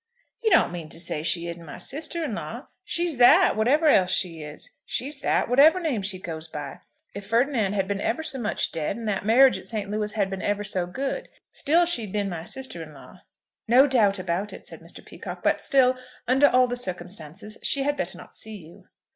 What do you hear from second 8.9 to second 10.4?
and that marriage at St. Louis had